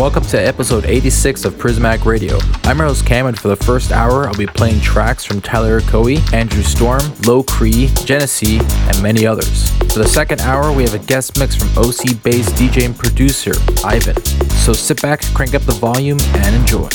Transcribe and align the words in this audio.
Welcome 0.00 0.24
to 0.28 0.38
episode 0.38 0.86
86 0.86 1.44
of 1.44 1.58
Prismatic 1.58 2.06
Radio. 2.06 2.38
I'm 2.64 2.78
your 2.78 2.86
host 2.86 3.04
Cam, 3.04 3.26
and 3.26 3.38
for 3.38 3.48
the 3.48 3.56
first 3.56 3.92
hour, 3.92 4.26
I'll 4.26 4.34
be 4.34 4.46
playing 4.46 4.80
tracks 4.80 5.26
from 5.26 5.42
Tyler 5.42 5.82
Coey, 5.82 6.20
Andrew 6.32 6.62
Storm, 6.62 7.02
Low 7.26 7.42
Cree, 7.42 7.88
GENESI, 8.06 8.62
and 8.88 9.02
many 9.02 9.26
others. 9.26 9.68
For 9.92 9.98
the 9.98 10.08
second 10.08 10.40
hour, 10.40 10.72
we 10.72 10.84
have 10.84 10.94
a 10.94 10.98
guest 11.00 11.38
mix 11.38 11.54
from 11.54 11.68
OC 11.76 12.22
based 12.22 12.54
DJ 12.54 12.86
and 12.86 12.96
producer 12.96 13.52
Aiven. 13.84 14.18
So 14.64 14.72
sit 14.72 15.02
back, 15.02 15.20
crank 15.34 15.54
up 15.54 15.62
the 15.62 15.72
volume, 15.72 16.18
and 16.32 16.56
enjoy. 16.56 16.88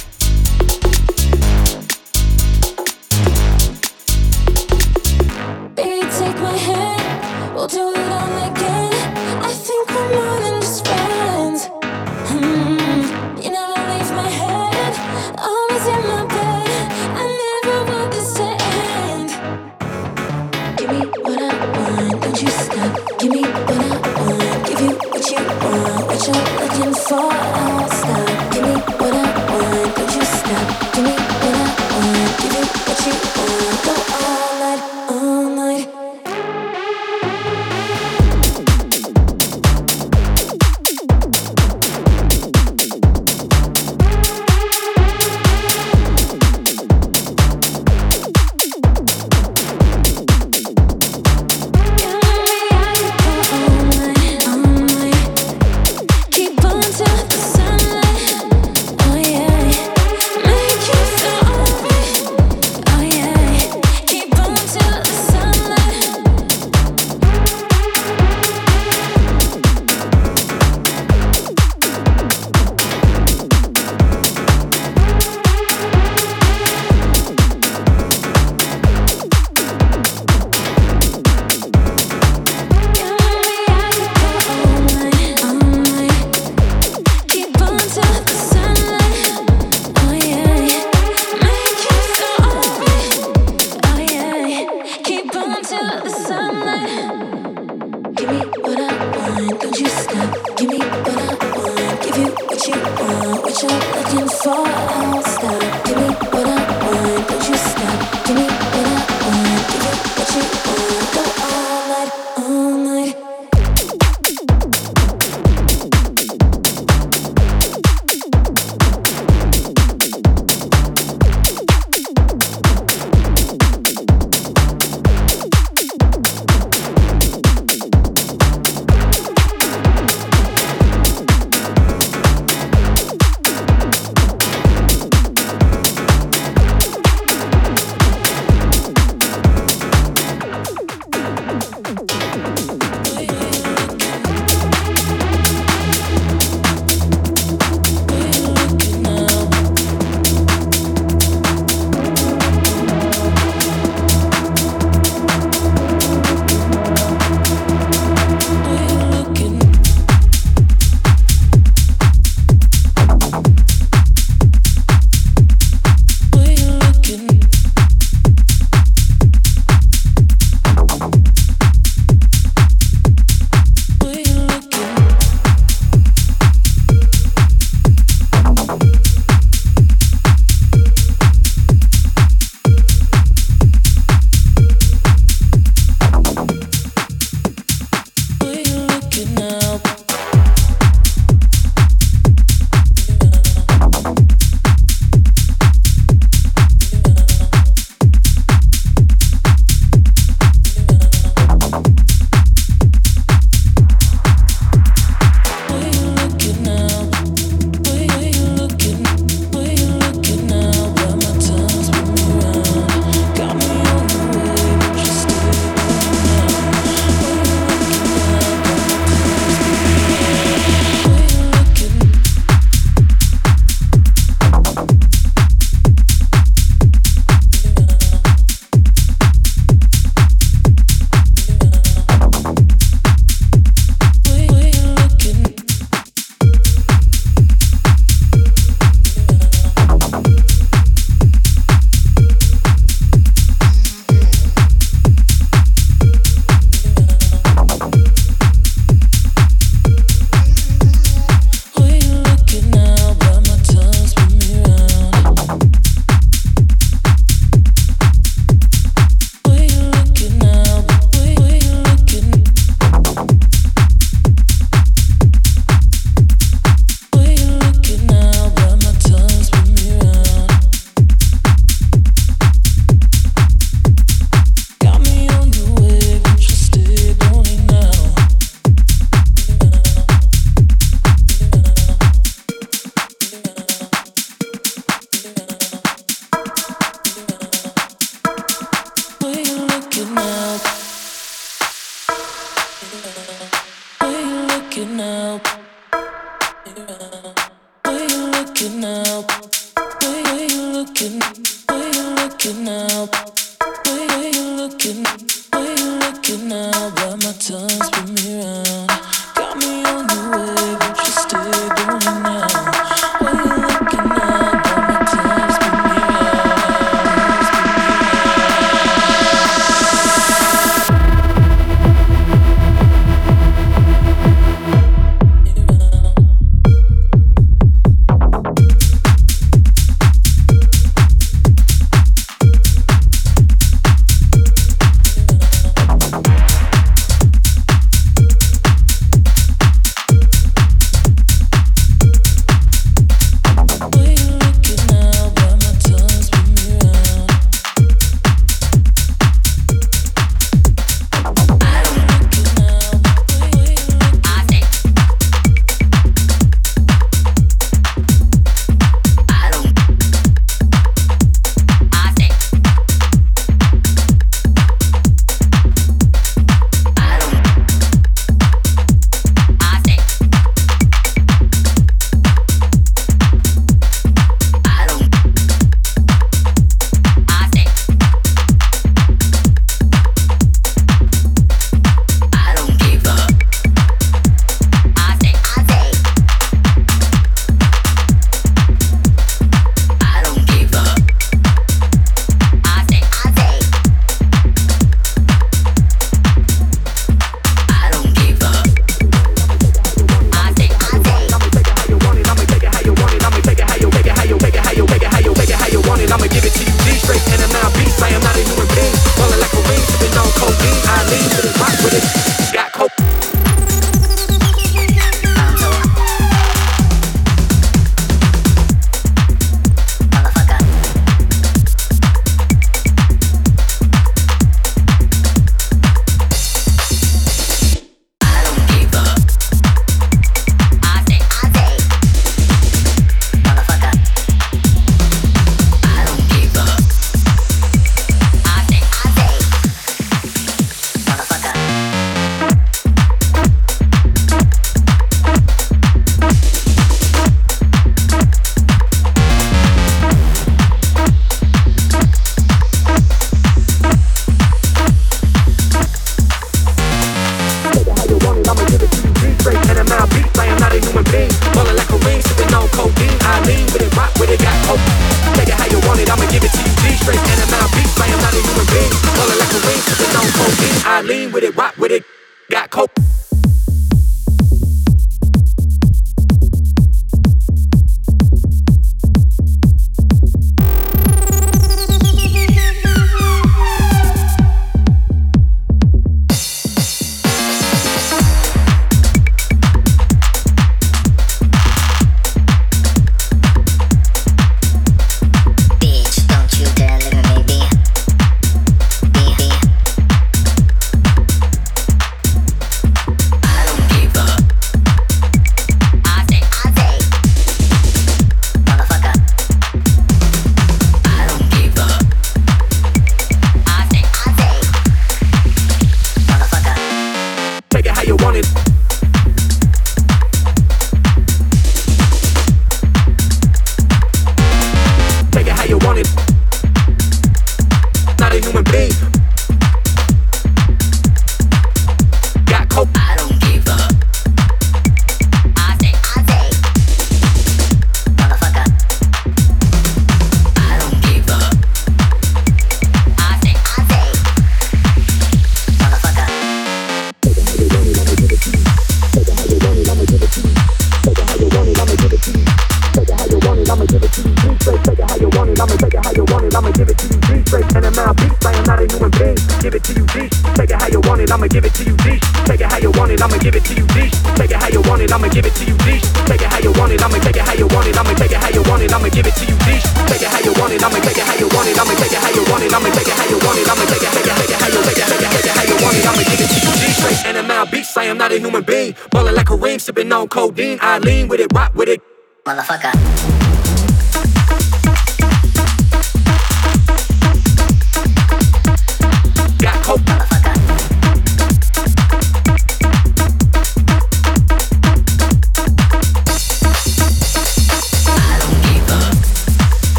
straight 407.05 407.39
and 407.39 407.44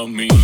Ay 0.00 0.06
mami. 0.06 0.39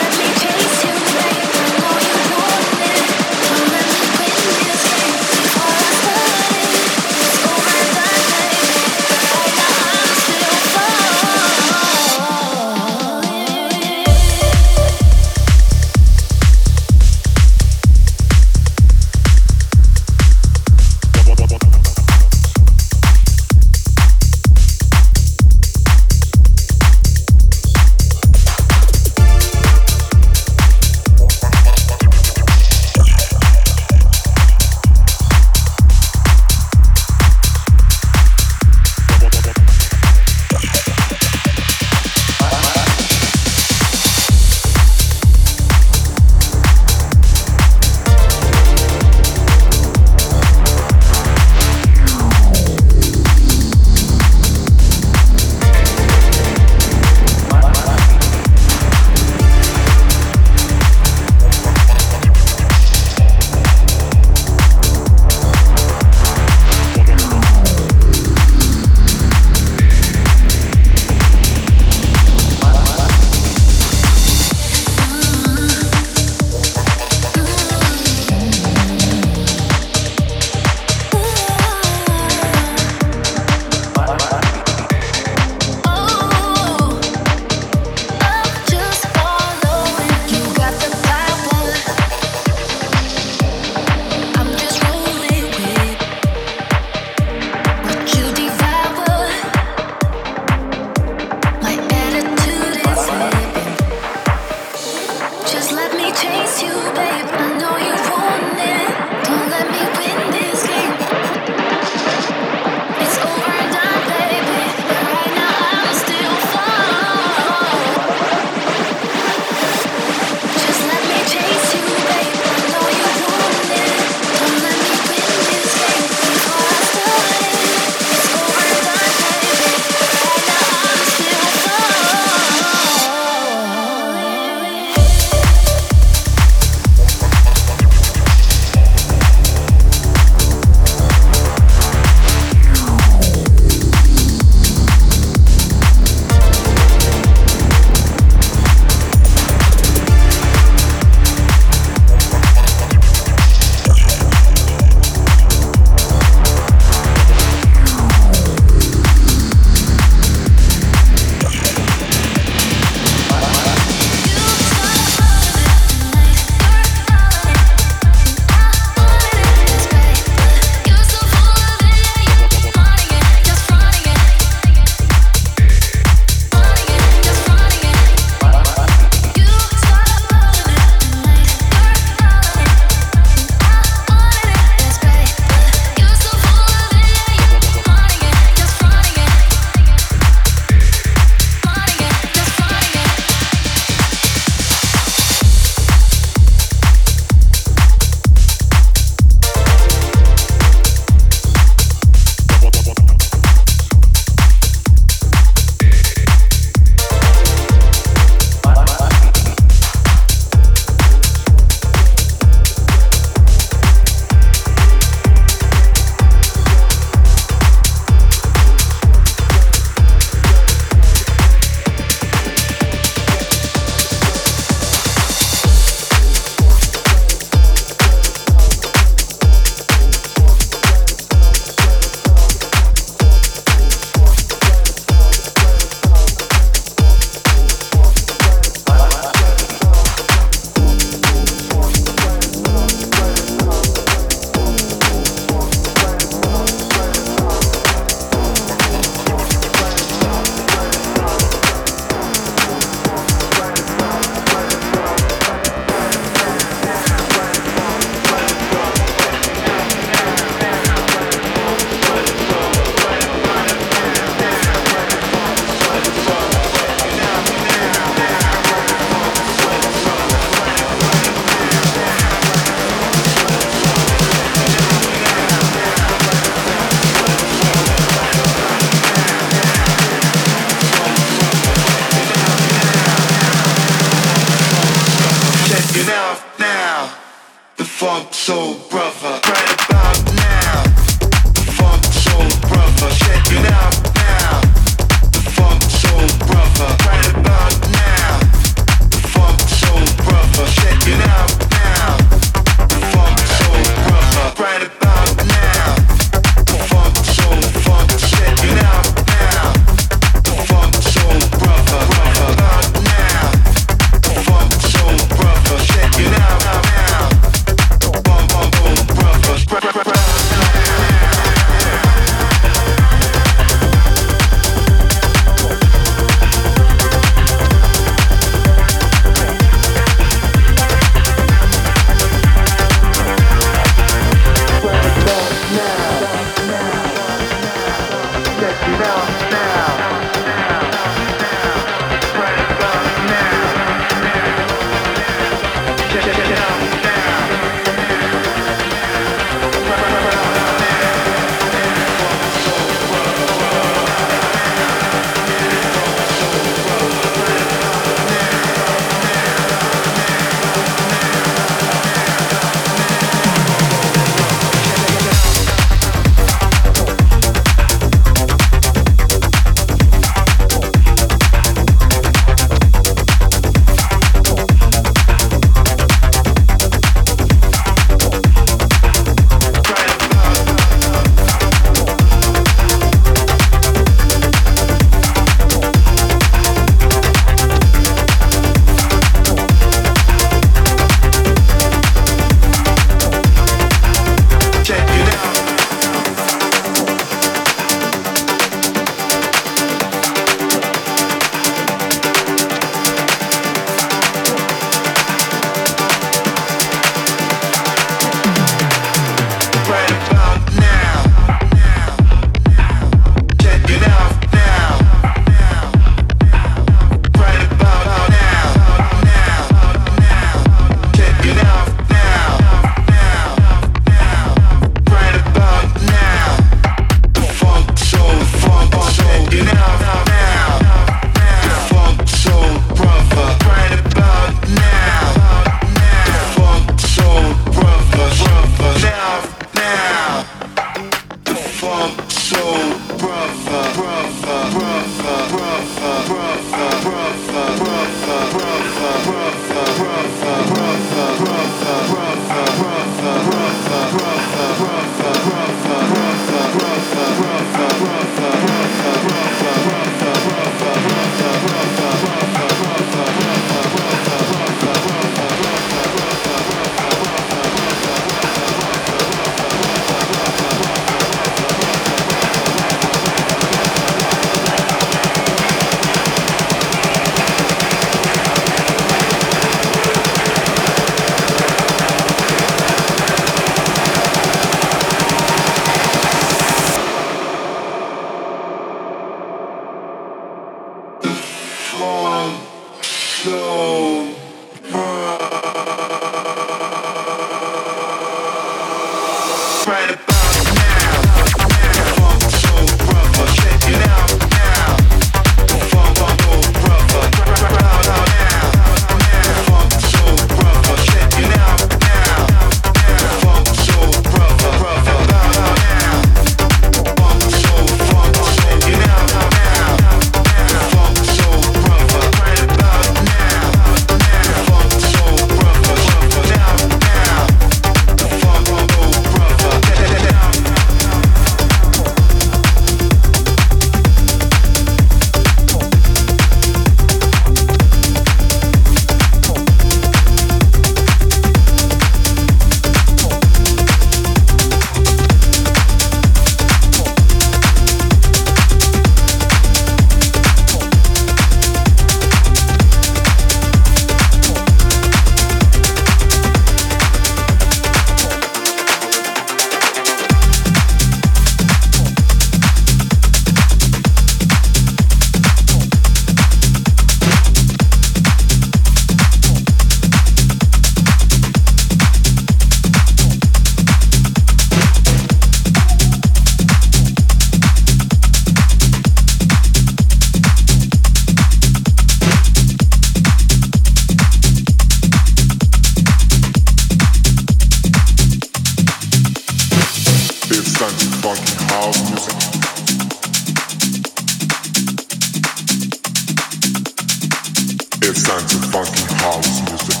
It's 598.12 598.24
time 598.26 598.44
to 598.44 598.56
funky 598.72 599.02
house 599.22 599.60
music. 599.70 600.00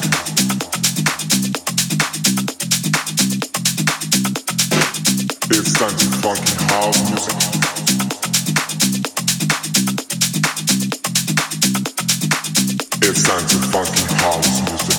It's 5.52 5.72
time 5.78 5.96
to 5.96 6.06
funky 6.18 6.54
house 6.64 6.98
music. 7.08 7.36
Funky 13.70 14.02
house 14.14 14.60
music. 14.68 14.89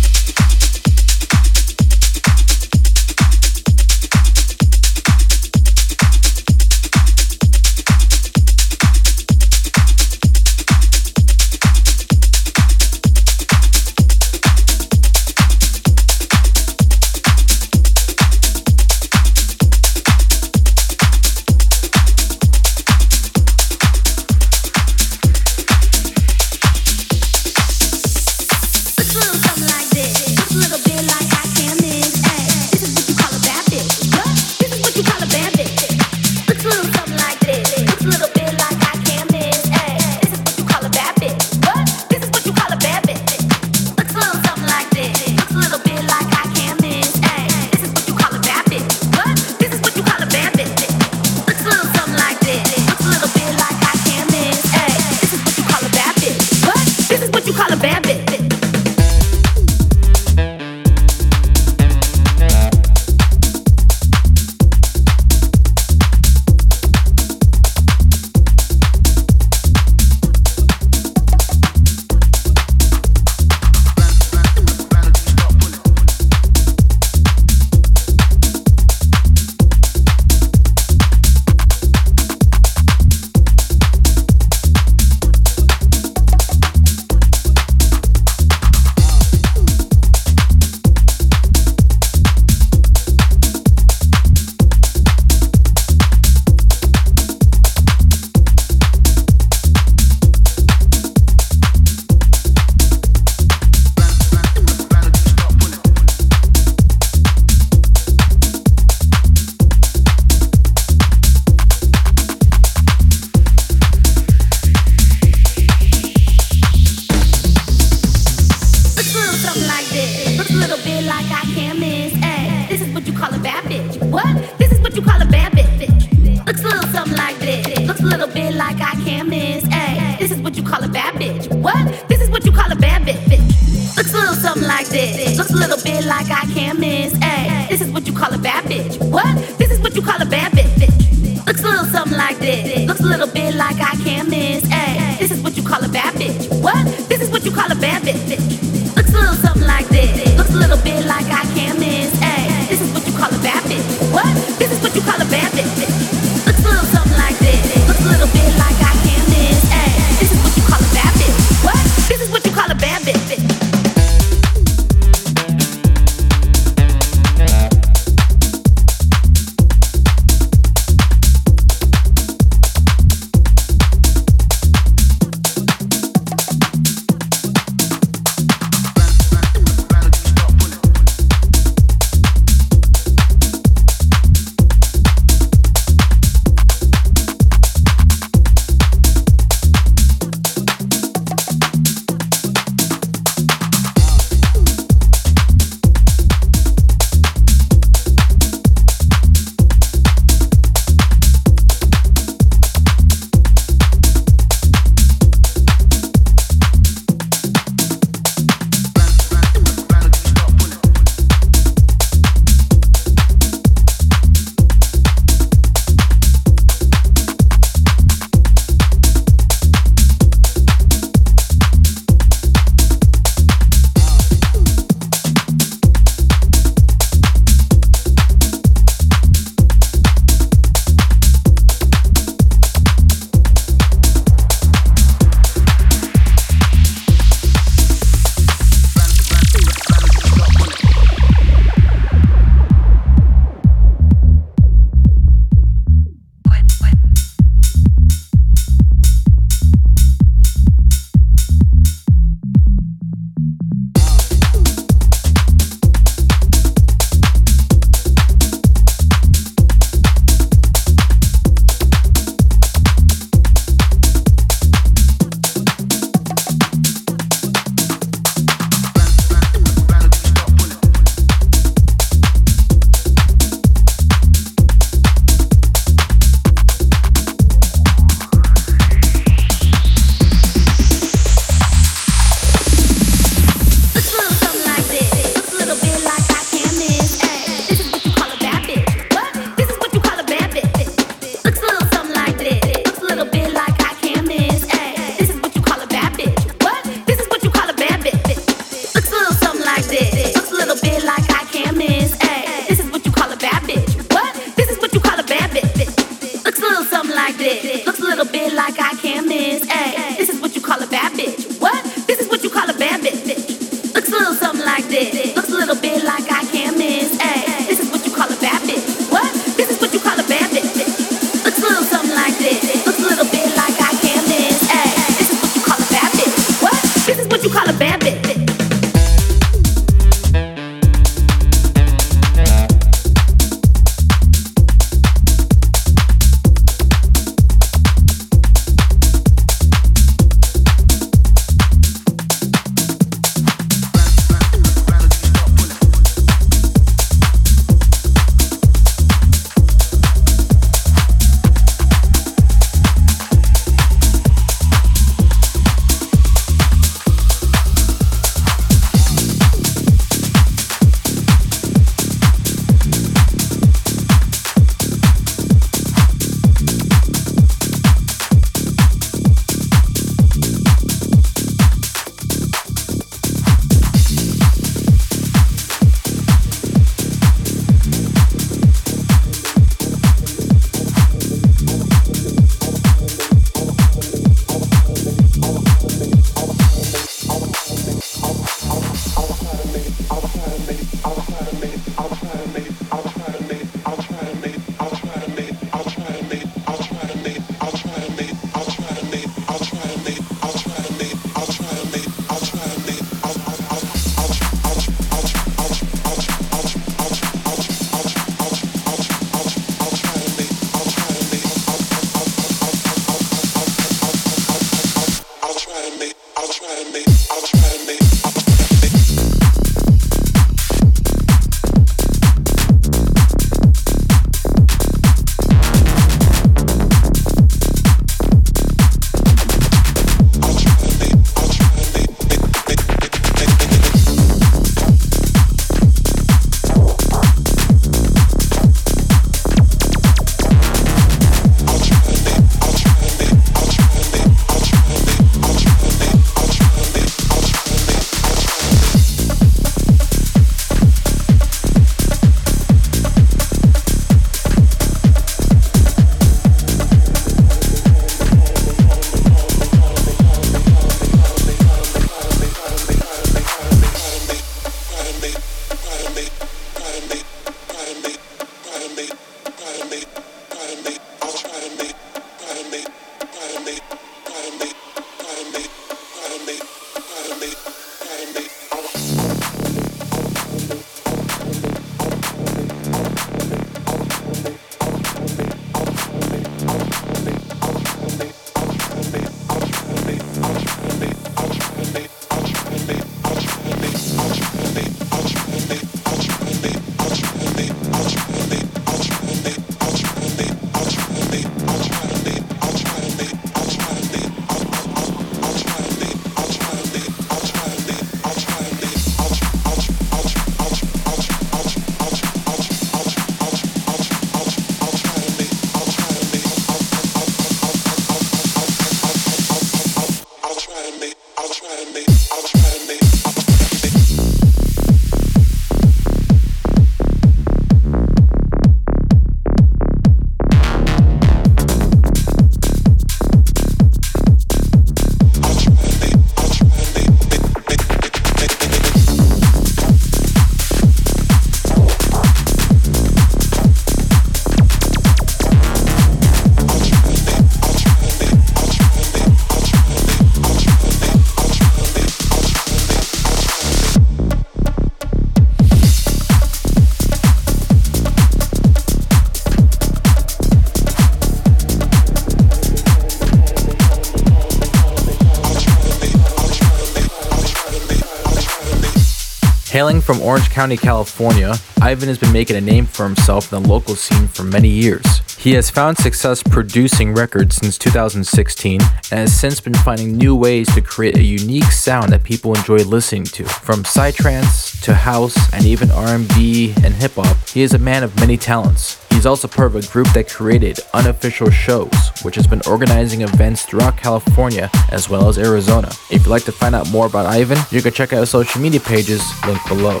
From 570.08 570.22
Orange 570.22 570.48
County, 570.48 570.78
California, 570.78 571.50
Aiven 571.80 572.06
has 572.06 572.16
been 572.16 572.32
making 572.32 572.56
a 572.56 572.62
name 572.62 572.86
for 572.86 573.04
himself 573.04 573.52
in 573.52 573.62
the 573.62 573.68
local 573.68 573.94
scene 573.94 574.26
for 574.26 574.42
many 574.42 574.70
years. 574.70 575.04
He 575.36 575.52
has 575.52 575.68
found 575.68 575.98
success 575.98 576.42
producing 576.42 577.12
records 577.12 577.56
since 577.56 577.76
2016 577.76 578.80
and 578.80 578.90
has 579.10 579.38
since 579.38 579.60
been 579.60 579.74
finding 579.74 580.16
new 580.16 580.34
ways 580.34 580.74
to 580.74 580.80
create 580.80 581.18
a 581.18 581.22
unique 581.22 581.70
sound 581.70 582.10
that 582.12 582.24
people 582.24 582.54
enjoy 582.54 582.78
listening 582.78 583.24
to. 583.24 583.44
From 583.44 583.82
psytrance 583.82 584.80
to 584.82 584.94
house 584.94 585.36
and 585.52 585.66
even 585.66 585.90
R&B 585.90 586.72
and 586.82 586.94
hip 586.94 587.12
hop, 587.16 587.36
he 587.46 587.60
is 587.60 587.74
a 587.74 587.78
man 587.78 588.02
of 588.02 588.16
many 588.16 588.38
talents. 588.38 589.04
He's 589.10 589.26
also 589.26 589.46
part 589.46 589.66
of 589.66 589.76
a 589.76 589.86
group 589.92 590.08
that 590.14 590.30
created 590.30 590.80
Unofficial 590.94 591.50
Shows, 591.50 592.07
which 592.22 592.34
has 592.34 592.46
been 592.46 592.60
organizing 592.66 593.22
events 593.22 593.64
throughout 593.64 593.96
California 593.96 594.70
as 594.90 595.08
well 595.08 595.28
as 595.28 595.38
Arizona. 595.38 595.88
If 596.10 596.22
you'd 596.22 596.26
like 596.26 596.44
to 596.44 596.52
find 596.52 596.74
out 596.74 596.90
more 596.90 597.06
about 597.06 597.32
Aiven, 597.32 597.70
you 597.72 597.82
can 597.82 597.92
check 597.92 598.12
out 598.12 598.20
his 598.20 598.30
social 598.30 598.60
media 598.60 598.80
pages 598.80 599.22
linked 599.46 599.66
below. 599.68 600.00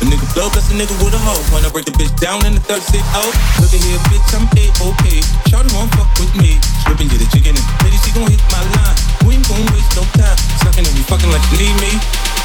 A 0.00 0.04
nigga 0.08 0.24
blow, 0.32 0.48
that's 0.48 0.72
a 0.72 0.74
nigga 0.80 0.96
with 1.04 1.12
a 1.12 1.20
hoe. 1.20 1.36
When 1.52 1.60
I 1.60 1.68
break 1.68 1.84
the 1.84 1.92
bitch 1.92 2.08
down 2.16 2.40
in 2.48 2.56
the 2.56 2.62
36 2.64 3.04
out. 3.12 3.28
Look 3.60 3.68
at 3.76 3.84
here, 3.84 4.00
bitch, 4.08 4.32
I'm 4.32 4.48
A-OK. 4.48 5.04
Shawty 5.52 5.68
won't 5.76 5.92
fuck 5.92 6.08
with 6.16 6.32
me. 6.40 6.56
Stripping 6.80 7.12
you 7.12 7.20
the 7.20 7.28
chicken 7.28 7.52
and 7.52 7.66
lady, 7.84 8.00
she 8.00 8.08
gon' 8.16 8.24
hit 8.32 8.40
my 8.48 8.64
line. 8.80 8.96
We 9.28 9.36
ain't 9.36 9.44
gon' 9.44 9.60
waste 9.76 9.92
no 10.00 10.04
time. 10.16 10.36
Sucking 10.64 10.88
and 10.88 10.94
we 10.96 11.04
fucking 11.04 11.28
like 11.28 11.44
you 11.52 11.68
need 11.68 11.76
me. 11.84 11.92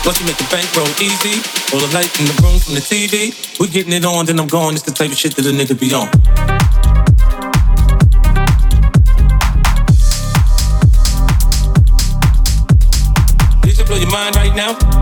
Once 0.04 0.20
you 0.20 0.28
make 0.28 0.36
the 0.36 0.50
bank 0.52 0.68
roll 0.76 0.92
easy. 1.00 1.40
All 1.72 1.80
the 1.80 1.88
light 1.96 2.12
in 2.20 2.28
the 2.28 2.36
room 2.44 2.60
from 2.60 2.76
the 2.76 2.84
TV. 2.84 3.32
We 3.56 3.72
getting 3.72 3.96
it 3.96 4.04
on, 4.04 4.28
then 4.28 4.36
I'm 4.40 4.52
gone. 4.52 4.76
It's 4.76 4.84
the 4.84 4.92
type 4.92 5.12
of 5.12 5.18
shit 5.18 5.36
that 5.40 5.48
a 5.48 5.56
nigga 5.56 5.80
be 5.80 5.96
on. 5.96 6.12
Blow 13.86 13.98
your 13.98 14.10
mind 14.10 14.36
right 14.36 14.56
now. 14.56 14.95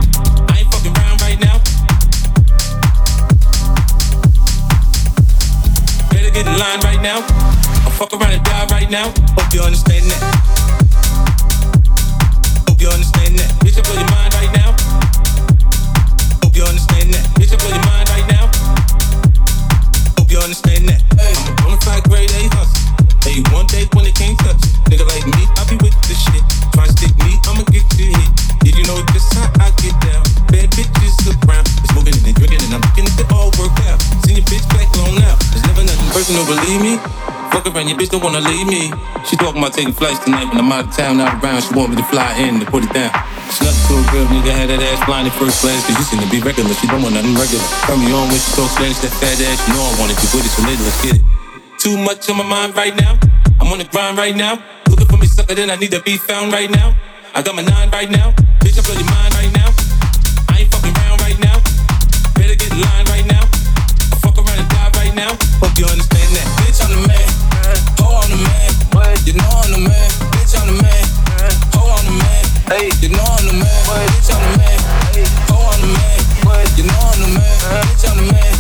Now. 7.04 7.20
I'll 7.84 7.92
fuck 7.92 8.14
around 8.14 8.32
and 8.32 8.44
die 8.46 8.66
right 8.72 8.90
now. 8.90 9.12
Hope 9.36 9.54
you 9.54 9.60
understand 9.60 10.08
that. 10.08 10.24
Hope 12.64 12.80
you 12.80 12.88
understand 12.88 13.36
that. 13.36 13.52
Bitch, 13.60 13.76
I 13.76 13.84
blow 13.84 14.00
your 14.00 14.08
mind 14.08 14.32
right 14.40 14.52
now. 14.56 14.72
Hope 16.40 16.56
you 16.56 16.64
understand 16.64 17.12
that. 17.12 17.28
Bitch, 17.36 17.52
I 17.52 17.60
blow 17.60 17.76
your 17.76 17.84
mind 17.92 18.08
right 18.08 18.28
now. 18.32 18.48
Hope 20.16 20.32
you 20.32 20.40
understand 20.40 20.88
that. 20.88 21.04
Hey, 21.20 21.36
I'm 21.68 21.76
a 21.76 21.78
fide 21.84 22.08
grade 22.08 22.32
A 22.40 22.48
hustle. 22.56 22.72
Hey, 23.28 23.44
one 23.52 23.68
day 23.68 23.84
when 23.92 24.08
they 24.08 24.16
can't 24.16 24.40
touch 24.40 24.64
it. 24.64 24.72
Nigga 24.88 25.04
like 25.04 25.28
me, 25.28 25.43
nothing 36.24 36.40
personal, 36.40 36.48
believe 36.48 36.82
me. 36.82 36.96
Fuck 37.52 37.68
around, 37.68 37.88
your 37.88 37.98
bitch 37.98 38.10
don't 38.10 38.24
wanna 38.24 38.40
leave 38.40 38.68
me. 38.68 38.92
She 39.28 39.36
talking 39.36 39.60
about 39.60 39.74
taking 39.74 39.94
flights 39.94 40.24
tonight 40.24 40.48
when 40.48 40.58
I'm 40.58 40.72
out 40.72 40.88
of 40.88 40.96
town, 40.96 41.20
out 41.20 41.44
around. 41.44 41.62
She 41.62 41.74
want 41.76 41.92
me 41.92 41.96
to 41.98 42.08
fly 42.08 42.32
in 42.40 42.60
to 42.60 42.66
put 42.66 42.84
it 42.84 42.94
down. 42.94 43.12
She 43.52 43.66
nothing 43.66 43.84
to 43.88 43.94
a 44.00 44.04
girl, 44.12 44.26
nigga 44.32 44.52
had 44.56 44.70
that 44.72 44.82
ass 44.82 45.04
flying 45.06 45.28
in 45.28 45.34
first 45.36 45.62
class. 45.62 45.86
Cause 45.86 46.00
you 46.00 46.06
seem 46.08 46.20
to 46.24 46.30
be 46.32 46.40
regular, 46.40 46.74
she 46.80 46.88
don't 46.88 47.04
want 47.04 47.14
nothing 47.14 47.36
regular. 47.36 47.66
Turn 47.86 48.00
me 48.00 48.10
on 48.16 48.32
when 48.32 48.40
she 48.40 48.52
talk 48.56 48.72
Spanish, 48.72 49.00
that 49.04 49.14
fat 49.20 49.36
ass. 49.36 49.60
You 49.68 49.76
know 49.76 49.84
I 49.84 49.94
wanted 50.00 50.18
you 50.24 50.30
with 50.32 50.48
it, 50.48 50.54
so 50.56 50.62
later, 50.64 50.84
let's 50.84 51.00
get 51.04 51.16
it. 51.20 51.24
Too 51.78 51.98
much 52.00 52.30
on 52.32 52.40
my 52.40 52.48
mind 52.48 52.76
right 52.76 52.96
now. 52.96 53.20
I'm 53.60 53.68
on 53.70 53.78
the 53.78 53.88
grind 53.92 54.18
right 54.18 54.36
now. 54.36 54.64
Looking 54.88 55.08
for 55.08 55.18
me 55.18 55.28
sucker, 55.28 55.54
then 55.54 55.70
I 55.70 55.76
need 55.76 55.92
to 55.92 56.02
be 56.02 56.16
found 56.18 56.54
right 56.56 56.72
now. 56.72 56.96
I 57.36 57.44
got 57.44 57.56
my 57.56 57.64
nine 57.64 57.92
right 57.92 58.10
now. 58.10 58.32
Bitch, 58.64 58.80
I 58.80 58.82
blow 58.88 58.96
your 58.96 59.10
mind 59.12 59.34
right 59.36 59.52
now. 59.54 59.70
I 60.50 60.64
ain't 60.64 60.72
fucking 60.72 60.96
around 60.96 61.20
right 61.20 61.40
now. 61.44 61.58
Better 62.40 62.56
get 62.56 62.72
in 62.72 62.80
line 62.80 63.06
right 63.12 63.28
now. 63.28 63.44
Fuck 64.24 64.40
around 64.40 64.58
and 64.58 64.70
die 64.72 64.92
right 64.96 65.16
now. 65.16 65.36
Hope 65.60 65.76
you 65.78 65.86
Hey, 72.68 72.90
you 73.02 73.10
know 73.10 73.24
I'm 73.24 73.46
the 73.46 73.54
man. 73.54 73.66
Bitch, 73.66 74.32
I'm 74.34 74.40
the 74.40 74.58
man. 74.58 74.80
Ho, 75.52 75.68
I'm 75.68 75.82
the 75.82 75.88
man. 75.88 76.20
What? 76.48 76.78
You 76.78 76.86
know 76.86 76.96
I'm 76.96 77.20
the 77.20 77.28
man. 77.40 77.84
Bitch, 77.84 78.10
I'm 78.10 78.26
the 78.26 78.34
man. 78.34 78.53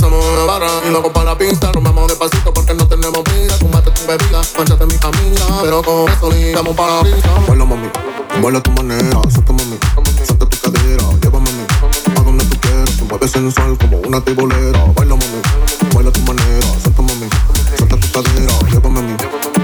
Baby, 0.00 0.16
yo 0.16 0.30
te 0.30 0.30
guiaré. 0.30 0.30
Comenzamos 0.30 0.38
a 0.38 0.44
barra 0.46 0.70
y 0.86 0.90
luego 0.90 1.12
para 1.12 1.30
la 1.32 1.38
pista. 1.38 1.72
Nos 1.72 1.82
vamos 1.82 2.08
despacito 2.08 2.52
porque 2.52 2.74
no 2.74 2.86
tenemos 2.86 3.22
vida. 3.24 3.58
Combate, 3.60 3.92
bebida, 4.06 4.40
manchate 4.56 4.86
mi 4.86 4.94
camisa. 4.98 5.46
Pero 5.62 5.82
con 5.82 6.08
eso 6.10 6.30
ligamos 6.30 6.76
para 6.76 6.96
la 6.96 7.02
brisa. 7.02 7.28
Baila 7.48 7.64
mami, 7.64 7.88
baila 8.42 8.58
a 8.58 8.62
tu 8.62 8.70
manera, 8.72 9.20
suelta 9.30 9.52
mami, 9.52 9.78
suelta 10.26 10.46
tu 10.48 10.58
cadera, 10.58 11.04
llévame 11.22 11.50
mami, 11.50 11.66
a 12.16 12.22
donde 12.22 12.44
tú 12.44 12.56
quieras. 12.60 12.90
Se 12.90 13.04
mueve 13.04 13.28
sensual 13.28 13.78
como 13.78 13.98
una 13.98 14.20
tibolera. 14.20 14.84
Baila 14.96 15.16
mami, 15.16 15.40
baila 15.94 16.10
a 16.10 16.12
tu 16.12 16.20
manera, 16.20 16.66
suelta 16.82 17.02
mami, 17.02 17.28
suelta 17.76 17.96
tu 17.96 18.10
cadera, 18.12 18.52
llévame 18.70 19.00
mami, 19.02 19.16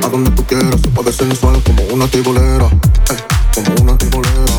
a 0.05 0.09
donde 0.09 0.31
tú 0.33 0.45
quieras. 0.47 0.81
Se 0.83 0.91
mueve 0.91 1.13
sensual 1.13 1.63
como 1.63 1.83
una 1.95 2.07
tibolera, 2.09 2.67
eh, 2.67 3.17
como 3.55 3.83
una 3.83 3.97
tibolera, 3.99 4.57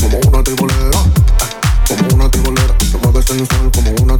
como 0.00 0.18
una 0.28 0.42
tibolera. 0.44 0.98
eh, 0.98 1.96
Como 1.96 2.14
una 2.16 2.30
tibolera, 2.30 2.74
se 2.90 2.96
mueve 2.98 3.22
sensual 3.22 3.70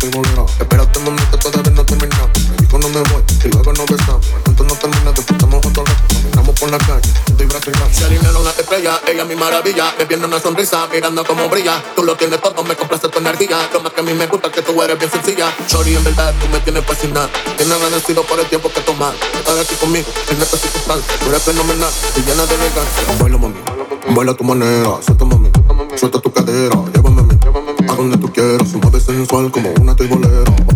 una 0.05 0.23
tibolera. 0.23 0.45
Espérate, 0.61 1.01
mamita, 1.01 1.39
todavía 1.39 1.73
no 1.73 1.85
termina. 1.85 2.29
Me 2.51 2.57
dijo 2.57 2.79
no 2.79 2.89
me 2.89 3.01
voy 3.01 3.23
y 3.45 3.49
luego 3.49 3.73
no 3.73 3.87
besamos. 3.87 4.27
Cuento 4.45 4.65
no 4.65 4.75
termina, 4.75 5.13
después 5.13 5.31
estamos 5.31 5.67
otro 5.67 5.85
rato. 5.85 6.03
Caminamos 6.09 6.61
por 6.61 6.71
la 6.71 6.79
calle, 6.79 7.11
estoy 7.27 7.47
vacilando. 7.47 7.95
Se 7.95 8.05
alinearon 8.05 8.45
las 8.45 8.59
estrellas, 8.59 9.01
ella 9.07 9.23
es 9.23 9.29
mi 9.29 9.37
maravilla. 9.37 9.95
Me 9.99 10.05
viene 10.05 10.27
una 10.27 10.41
sonrisa, 10.41 10.89
mirando 10.93 11.25
como 11.25 11.49
brilla. 11.49 11.83
Tú 11.97 12.03
lo 12.03 12.17
tienes 12.17 12.41
todo, 12.41 12.63
me 12.65 12.77
complace 12.77 13.09
tu 13.09 13.19
energía. 13.19 13.69
Lo 13.73 13.81
más 13.81 13.93
que 13.93 14.01
a 14.01 14.03
mí 14.03 14.15
me 14.15 14.27
gusta 14.27 14.49
es 14.49 14.55
que 14.55 14.63
tú 14.63 14.81
eres 14.83 14.99
bien 14.99 15.11
sencilla. 15.11 15.53
Shorty, 15.69 15.95
en 15.95 16.05
verdad, 16.05 16.35
tú 16.41 16.49
me 16.49 16.61
tienes 16.61 16.85
fascinada. 16.85 17.31
Tienes 17.57 17.75
agradecido 17.75 18.23
por 18.25 18.39
el 18.41 18.47
tiempo 18.47 18.71
que 18.73 18.81
tomas. 18.81 19.15
Estar 19.35 19.59
aquí 19.59 19.75
conmigo, 19.77 20.07
en 20.31 20.43
esta 20.43 20.57
circunstancia. 20.57 21.19
Tú 21.21 21.29
eres 21.29 21.43
fenomenal 21.43 21.91
y 22.17 22.21
llena 22.21 22.47
de 22.47 22.55
elegancia. 22.55 23.05
Baila, 23.21 23.39
mami, 23.39 24.31
a 24.31 24.35
tu 24.35 24.45
manera. 24.45 24.99
Suelta, 25.03 25.25
mami, 25.25 25.51
suelta 25.97 26.21
tu 26.21 26.33
cadera. 26.33 26.77
Llévame, 26.93 27.34
donde 27.97 28.17
tú 28.19 28.33
quieras. 28.33 28.69
Se 28.69 28.79
mueve 28.79 29.01
sensual 29.01 29.51
como 29.51 29.73
una 29.81 29.95
tibolera. 29.97 30.74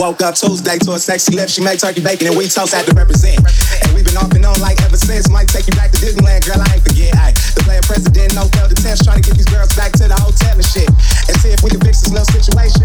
Woke 0.00 0.22
up 0.22 0.34
Tuesday 0.34 0.78
to 0.78 0.92
a 0.92 0.98
sexy 0.98 1.36
lift. 1.36 1.52
She 1.52 1.62
made 1.62 1.78
turkey 1.78 2.00
bacon 2.00 2.28
and 2.28 2.36
we 2.36 2.48
toast 2.48 2.72
had 2.72 2.86
to 2.86 2.94
represent. 2.94 3.36
And 3.84 3.92
we've 3.92 4.04
been 4.04 4.16
off 4.16 4.32
and 4.32 4.46
on 4.46 4.58
like 4.58 4.80
ever 4.80 4.96
since. 4.96 5.28
Might 5.28 5.48
take 5.48 5.66
you 5.66 5.74
back 5.74 5.90
to 5.92 5.98
Disneyland, 5.98 6.46
girl. 6.46 6.56
I 6.56 6.74
ain't 6.74 6.82
forget. 6.82 7.49
The 7.70 7.78
player 7.78 7.86
president, 7.86 8.34
no 8.34 8.42
failed 8.50 8.72
attempts, 8.72 9.04
trying 9.06 9.22
to 9.22 9.24
get 9.26 9.36
these 9.38 9.46
girls 9.46 9.70
back 9.78 9.92
to 9.94 10.10
the 10.10 10.18
hotel 10.18 10.54
and 10.54 10.66
shit. 10.66 10.88
And 11.30 11.34
see 11.38 11.54
if 11.54 11.62
we 11.62 11.70
can 11.70 11.80
fix 11.80 12.02
this 12.02 12.10
little 12.10 12.26
situation. 12.26 12.82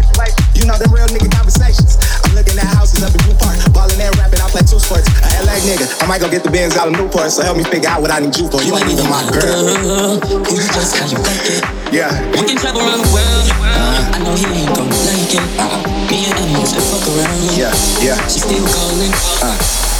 You 0.54 0.66
know 0.66 0.78
them 0.78 0.94
real 0.94 1.06
nigga 1.10 1.30
conversations. 1.34 1.98
I'm 2.22 2.34
looking 2.38 2.54
at 2.58 2.70
houses 2.70 3.02
up 3.02 3.10
in 3.10 3.20
Blue 3.26 3.34
Park, 3.38 3.58
balling 3.74 3.98
and 3.98 4.14
rapping. 4.18 4.38
I 4.38 4.46
play 4.50 4.62
two 4.62 4.78
sports. 4.78 5.10
A 5.10 5.42
LA 5.42 5.58
nigga, 5.66 5.86
I 6.02 6.06
might 6.06 6.22
go 6.22 6.30
get 6.30 6.46
the 6.46 6.50
Benz 6.50 6.76
out 6.78 6.86
of 6.86 6.94
Newport. 6.94 7.34
So 7.34 7.42
help 7.42 7.58
me 7.58 7.64
figure 7.66 7.90
out 7.90 8.00
what 8.00 8.14
I 8.14 8.22
need 8.22 8.36
you 8.38 8.46
for. 8.46 8.62
You 8.62 8.78
ain't 8.78 8.86
even 8.86 9.06
my 9.10 9.26
girl. 9.34 9.74
Girl, 10.22 10.42
you 10.46 10.62
just 10.70 10.94
how 10.94 11.10
you 11.10 11.18
like 11.18 11.46
it. 11.50 11.62
Yeah. 11.90 12.14
We 12.38 12.46
can 12.46 12.56
travel 12.56 12.82
around 12.86 13.02
the 13.02 13.10
world. 13.10 13.46
Uh-huh. 13.58 14.14
I 14.14 14.18
know 14.22 14.34
he 14.38 14.46
ain't 14.46 14.70
gon' 14.70 14.86
like 14.86 15.34
it. 15.34 15.46
Uh-huh. 15.58 15.82
Me 16.10 16.30
and 16.30 16.38
Annie 16.38 16.62
used 16.62 16.78
to 16.78 16.82
fuck 16.82 17.06
around. 17.10 17.58
Yeah, 17.58 17.74
yeah. 17.98 18.18
She 18.30 18.38
still 18.38 18.62
calling. 18.70 19.10
You 19.10 19.95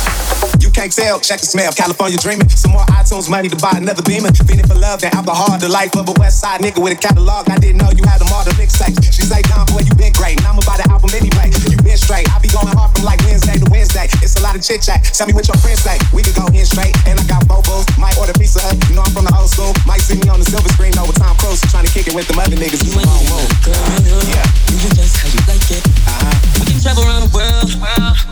can't 0.76 0.92
tell, 0.92 1.16
check 1.16 1.40
the 1.40 1.48
smell, 1.48 1.72
California 1.72 2.20
dreaming. 2.20 2.52
Some 2.52 2.76
more 2.76 2.84
iTunes 2.92 3.32
money 3.32 3.48
to 3.48 3.56
buy 3.56 3.80
another 3.80 4.04
beamer. 4.04 4.28
Feeling 4.44 4.68
for 4.68 4.76
love 4.76 5.00
and 5.00 5.08
alcohol, 5.16 5.56
the 5.56 5.56
hard 5.56 5.60
the 5.64 5.72
life 5.72 5.96
of 5.96 6.04
a 6.12 6.14
West 6.20 6.44
Side 6.44 6.60
nigga 6.60 6.84
with 6.84 6.92
a 6.92 7.00
catalog. 7.00 7.48
I 7.48 7.56
didn't 7.56 7.80
know 7.80 7.88
you 7.96 8.04
had 8.04 8.20
them 8.20 8.28
all 8.28 8.44
the 8.44 8.52
mixtapes. 8.60 9.00
She 9.08 9.24
say, 9.24 9.40
Don, 9.48 9.64
boy, 9.72 9.88
you 9.88 9.96
been 9.96 10.12
great. 10.12 10.36
And 10.36 10.44
I'm 10.44 10.60
about 10.60 10.76
the 10.76 10.84
album 10.92 11.16
anyway. 11.16 11.48
You 11.72 11.80
been 11.80 11.96
straight. 11.96 12.28
I 12.28 12.36
be 12.44 12.52
going 12.52 12.68
hard 12.76 12.92
from 12.92 13.08
like 13.08 13.24
Wednesday 13.24 13.56
to 13.56 13.64
Wednesday. 13.72 14.04
It's 14.20 14.36
a 14.36 14.44
lot 14.44 14.52
of 14.52 14.60
chit 14.60 14.84
chat. 14.84 15.00
Tell 15.16 15.24
me 15.24 15.32
what 15.32 15.48
your 15.48 15.56
friends 15.64 15.80
say. 15.80 15.96
We 16.12 16.20
can 16.20 16.36
go 16.36 16.44
in 16.52 16.68
straight. 16.68 16.92
And 17.08 17.16
I 17.16 17.24
got 17.24 17.48
Bobos. 17.48 17.88
Might 17.96 18.12
order 18.20 18.36
pizza 18.36 18.60
hut. 18.60 18.76
You 18.92 19.00
know 19.00 19.04
I'm 19.08 19.16
from 19.16 19.24
the 19.24 19.32
old 19.32 19.48
school. 19.48 19.72
Might 19.88 20.04
see 20.04 20.20
me 20.20 20.28
on 20.28 20.44
the 20.44 20.46
silver 20.46 20.68
screen 20.76 20.92
over 21.00 21.16
Tom 21.16 21.40
Cruise. 21.40 21.64
Trying 21.72 21.88
to 21.88 21.92
kick 21.92 22.04
it 22.04 22.12
with 22.12 22.28
them 22.28 22.36
other 22.36 22.52
niggas. 22.52 22.84
You 22.84 22.92
You 22.92 23.00
ain't 23.00 23.08
wrong 23.08 23.24
even 23.24 23.48
my 23.48 23.56
girl. 23.64 24.20
Yeah. 24.28 24.44
You 24.68 24.76
can 24.76 24.92
just 24.92 25.16
how 25.24 25.32
you 25.32 25.40
like 25.48 25.68
it. 25.72 25.82
Uh-huh. 26.04 26.36
We 26.60 26.68
can 26.68 26.78
travel 26.84 27.08
around 27.08 27.24
the 27.24 27.32
world. 27.32 27.72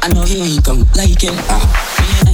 I 0.04 0.12
know 0.12 0.28
he 0.28 0.44
ain't 0.44 0.60
gon' 0.60 0.84
like 0.92 1.24
it. 1.24 1.32
Uh-huh. 1.32 2.04
Me 2.04 2.33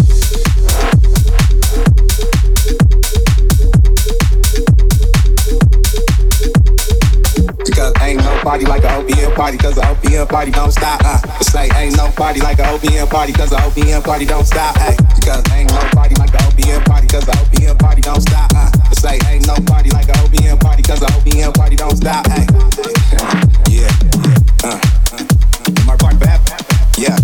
Cause 7.81 7.93
ain't 8.03 8.23
nobody 8.23 8.63
like 8.65 8.83
an 8.83 9.01
OPM 9.01 9.35
party, 9.35 9.57
cause 9.57 9.75
an 9.75 9.83
OPM 9.85 10.29
party 10.29 10.51
don't 10.51 10.71
stop. 10.71 11.01
Uh. 11.03 11.17
It's 11.39 11.55
like 11.55 11.73
ain't 11.73 11.97
nobody 11.97 12.39
like 12.39 12.59
an 12.59 12.65
OPM 12.77 13.09
party, 13.09 13.33
cause 13.33 13.51
an 13.51 13.57
OPM 13.57 14.03
party 14.03 14.23
don't 14.23 14.45
stop. 14.45 14.77
Ay. 14.77 14.95
Cause 15.25 15.43
ain't 15.51 15.71
nobody 15.71 16.13
like 16.13 16.29
an 16.29 16.41
OPM 16.45 16.85
party, 16.85 17.07
cause 17.07 17.27
an 17.27 17.33
OPM 17.33 17.79
party 17.79 18.01
don't 18.03 18.21
stop. 18.21 18.51
Uh. 18.53 18.69
It's 18.91 19.03
like 19.03 19.25
ain't 19.25 19.47
nobody 19.47 19.89
like 19.89 20.09
an 20.09 20.13
OPM 20.13 20.61
party, 20.61 20.83
cause 20.83 21.01
an 21.01 21.07
OPM 21.07 21.55
party 21.55 21.75
don't 21.75 21.97
stop. 21.97 22.23
Ay. 22.29 22.45
yeah, 23.71 23.89
yeah. 24.13 24.69
Uh. 24.69 24.79
Uh. 25.13 25.17
uh 25.17 25.85
part 25.87 25.99
Park 25.99 26.19
forever. 26.19 26.70
Yeah. 26.97 27.15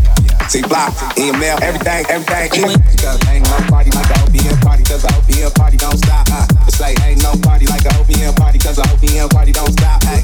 See 0.48 0.62
block, 0.62 0.96
email, 1.18 1.58
everything, 1.62 2.06
everything. 2.10 2.50
Cause 2.98 3.20
ain't 3.28 3.44
nobody 3.50 3.92
like 3.92 4.10
an 4.10 4.24
OPM 4.26 4.62
party, 4.62 4.84
cause 4.84 5.04
an 5.04 5.12
OPM 5.12 5.54
party 5.56 5.78
don't 5.78 5.98
stop. 5.98 6.28
Uh. 6.32 6.48
It's 6.68 6.80
like 6.80 7.00
ain't 7.04 7.22
nobody 7.22 7.68
like 7.68 7.86
an 7.86 7.92
OPM 8.00 8.36
party, 8.38 8.60
cause 8.60 8.78
an 8.78 8.86
OPM 8.86 9.30
party 9.30 9.52
don't 9.52 9.72
stop. 9.72 10.02
Ay. 10.06 10.22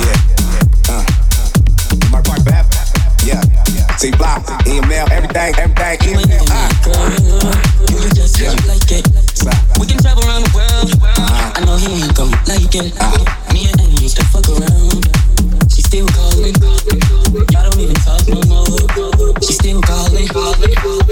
yeah. 0.00 0.16
Uh. 0.88 1.04
My 2.10 2.22
part 2.22 2.40
forever. 2.42 2.68
Yeah. 3.22 3.42
See 3.96 4.12
block, 4.12 4.44
email, 4.66 5.06
everything, 5.10 5.54
everything. 5.56 6.08
Email, 6.08 6.44
uh. 6.50 7.76
You 7.90 8.08
just 8.16 8.40
yeah. 8.40 8.56
like 8.66 8.90
it. 8.90 9.06
We 9.78 9.86
can 9.86 9.98
travel 9.98 10.24
around 10.24 10.44
the 10.44 10.52
world. 10.56 10.90
Uh-huh. 11.02 11.52
I 11.56 11.64
know 11.64 11.76
he 11.76 12.02
ain't 12.02 12.16
gon' 12.16 12.30
like 12.48 12.74
it. 12.74 12.96
Uh-huh. 12.98 13.52
Me 13.52 13.68
and 13.68 13.80
him 13.80 13.92
used 14.02 14.16
to 14.16 14.24
fuck 14.24 14.48
around. 14.48 15.35
She's 15.70 15.84
still 15.86 16.06
calling. 16.08 16.54
I 16.56 17.62
don't 17.62 17.80
even 17.80 17.94
talk 17.96 18.26
no 18.28 18.40
more. 18.48 19.34
She's 19.42 19.56
still 19.56 19.80
calling, 19.82 20.28
calling. 20.28 21.05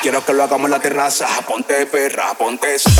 Quiero 0.00 0.24
que 0.24 0.32
lo 0.32 0.44
hagamos 0.44 0.66
en 0.66 0.70
la 0.70 0.80
terraza, 0.80 1.26
ponte 1.46 1.84
perra, 1.86 2.32
ponte 2.38 2.74
eso. 2.74 2.90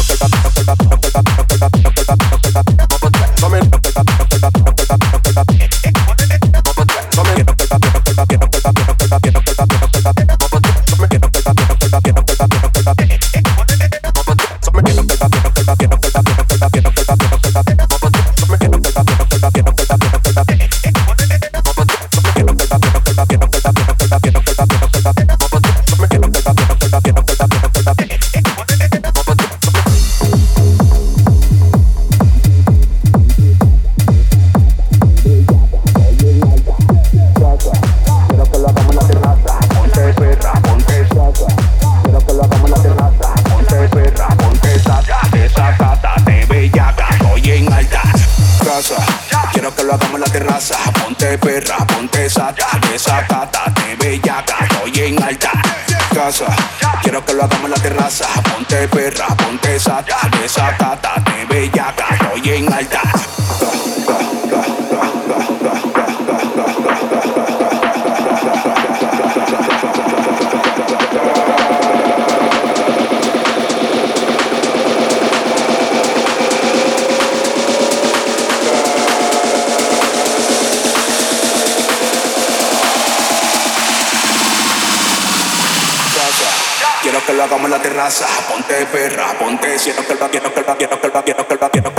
perra, 88.86 89.38
ponte, 89.38 89.78
siento 89.78 90.04
que 90.06 90.12
el 90.12 90.22
va, 90.22 90.28
siento 90.28 90.52
que 90.52 90.60
el 90.60 90.68
va, 90.68 90.76
siento 90.76 91.00
que 91.00 91.06
el 91.54 91.70
que 91.70 91.78
el 91.78 91.95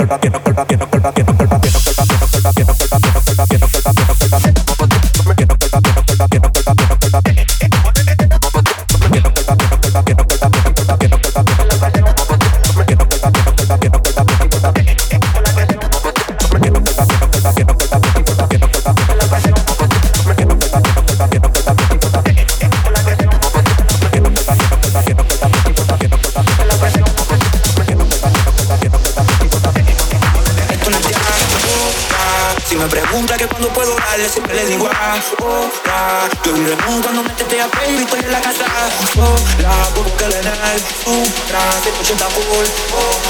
talk 42.16 42.32
about. 42.32 42.64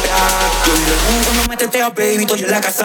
Yeah, 0.04 0.06
yeah. 0.06 0.50
Still 0.62 0.78
calling. 0.78 1.38
What? 1.38 1.48
Me 1.48 1.56
still 1.56 1.90
baby, 1.90 2.22
estoy 2.24 2.44
en 2.44 2.50
la 2.50 2.60
casa. 2.60 2.84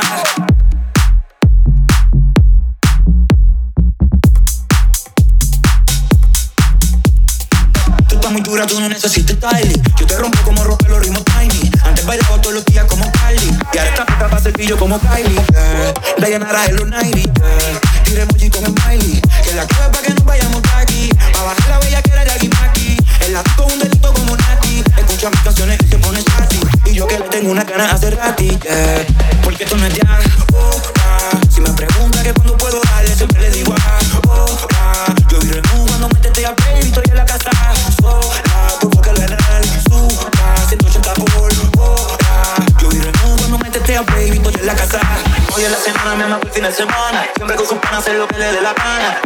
Tú 8.08 8.16
estás 8.16 8.32
muy 8.32 8.42
dura, 8.42 8.66
tú 8.66 8.80
no 8.80 8.90
necesitas 8.90 9.38
Tylee. 9.38 9.82
Yo 10.00 10.08
te 10.08 10.18
rompo 10.18 10.40
como 10.44 10.64
rompe 10.64 10.90
los 10.90 11.00
ritmos 11.00 11.24
Tiny. 11.26 11.72
Antes 11.84 12.06
bailaba 12.06 12.42
todos 12.42 12.56
los 12.56 12.66
días 12.66 12.86
como 12.86 13.12
Kylie. 13.12 13.54
Y 13.74 13.78
ahora 13.78 13.90
estás 13.90 14.06
puesta 14.06 14.30
para 14.30 14.52
pillo 14.52 14.78
como 14.78 15.00
Kylie. 15.00 15.34
Yeah. 15.34 15.94
Dayanara 16.18 16.66
en 16.66 16.76
los 16.76 16.88
90. 16.88 17.22
Yeah. 17.22 17.63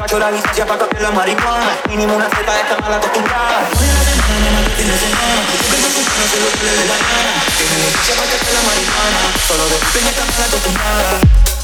Macho 0.08 0.20
la 0.20 0.32
licencia 0.32 0.66
para 0.66 0.80
cambiar 0.80 1.02
la 1.02 1.12
marihuana. 1.12 1.76
Mínimo 1.90 2.16
una 2.16 2.30
zeta 2.30 2.62
está 2.62 2.78
mal 2.80 2.94
acostumbrada. 2.94 3.68
En 3.68 3.94
la 3.94 4.04
semana 4.06 4.60
el 4.64 4.72
fin 4.72 4.88
de 4.88 4.98
semana. 4.98 5.42
Siempre 5.52 5.82
con 5.82 5.92
sus 5.92 6.04
panas 6.06 6.28
hacer 6.28 6.42
lo 6.44 6.50
que 6.50 6.64
dé 6.64 6.86
la 6.88 6.96
gana. 6.96 7.44
Tiene 7.58 8.16
para 8.16 8.32
cambiar 8.32 8.54
la 8.54 8.62
marihuana. 8.72 9.20
Solo 9.46 9.68
de 9.68 9.76
está 9.76 10.24
mal 10.24 10.48
acostumbrada. 10.48 11.57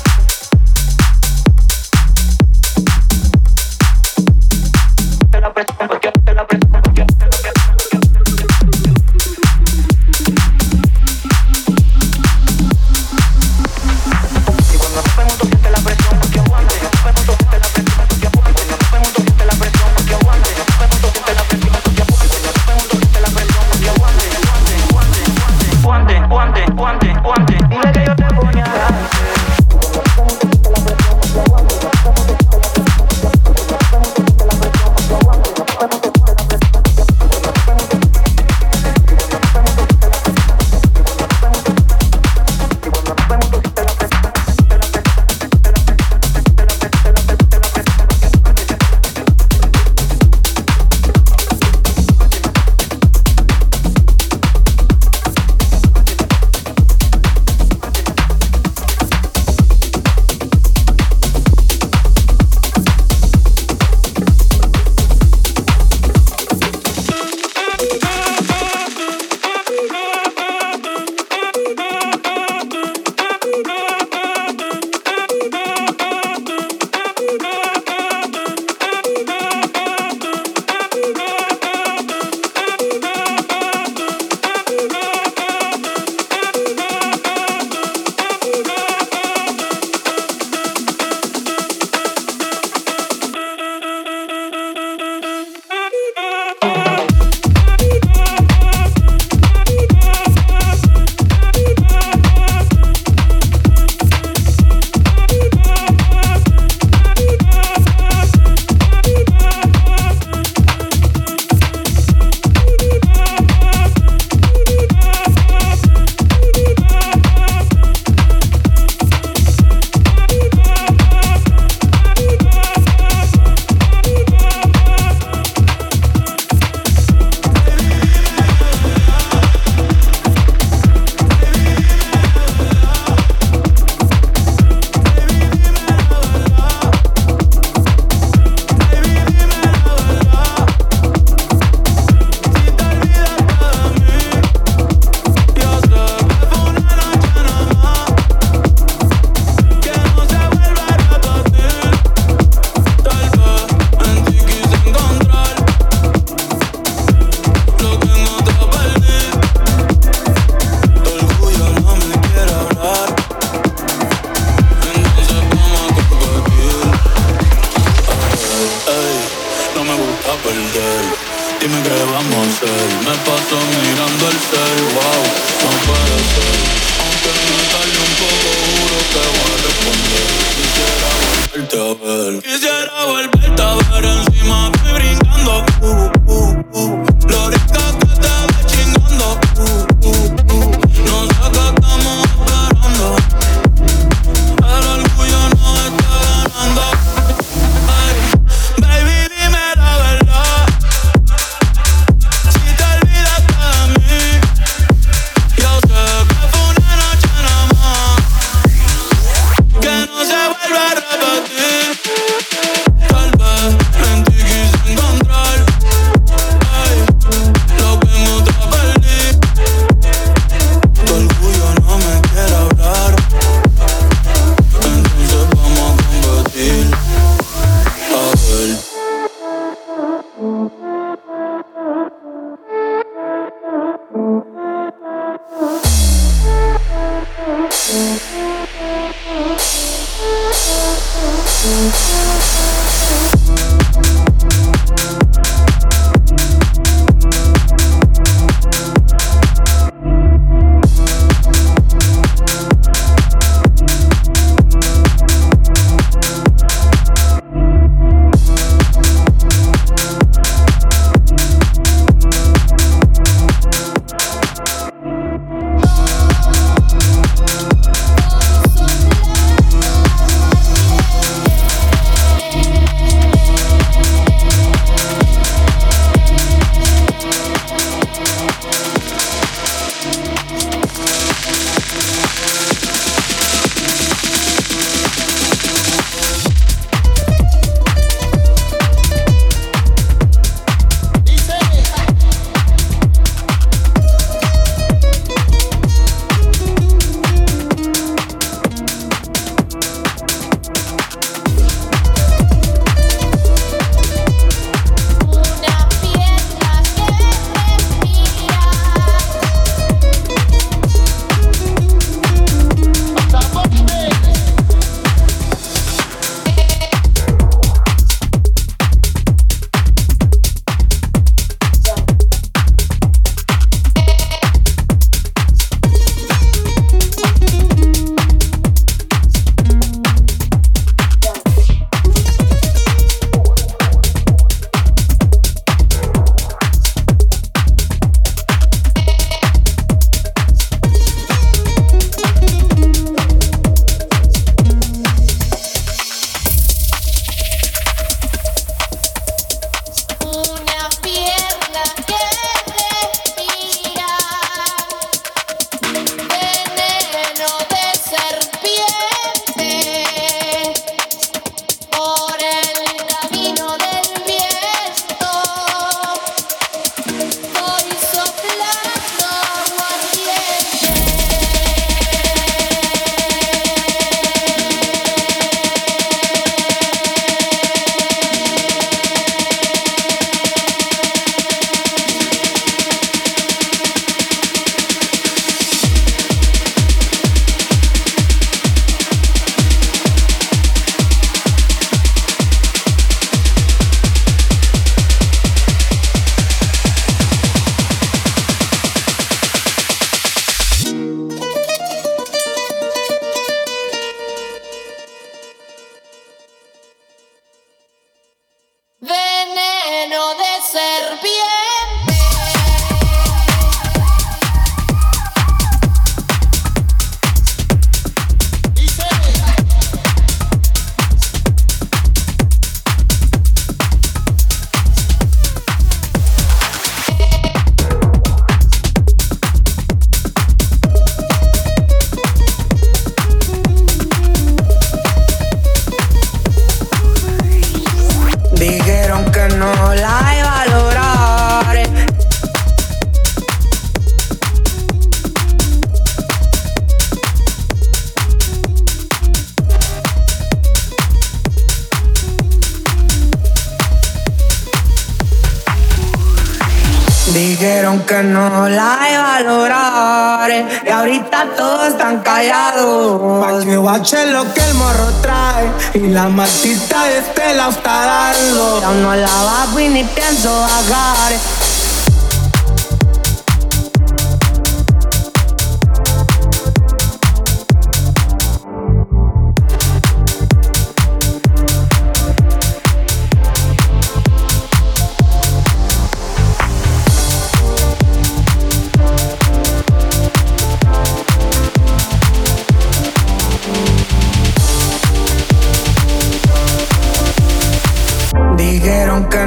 aunque 457.94 458.24
no 458.24 458.68
la 458.70 458.98
he 459.07 459.18
valorado. 459.18 460.49
Y 460.86 460.90
ahorita 460.90 461.45
todos 461.56 461.90
están 461.90 462.22
callados. 462.22 463.45
Pa' 463.45 463.64
que 463.64 463.78
bache 463.78 464.26
lo 464.28 464.52
que 464.53 464.61
el 464.61 464.74
morro 464.74 465.10
trae. 465.22 465.72
Y 465.94 466.07
la 466.07 466.28
matita 466.28 467.11
este 467.11 467.53
la 467.53 467.70
está 467.70 468.06
dando. 468.06 468.82
Ya 468.82 468.91
no 468.94 469.15
la 469.15 469.28
bajo 469.28 469.80
y 469.80 469.90
ni 469.90 470.03
pienso 470.03 470.49
bajar. 470.61 471.34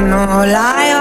Non 0.06 0.46
l'hai 0.46 0.95